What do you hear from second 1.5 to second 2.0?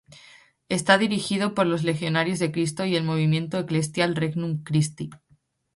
por los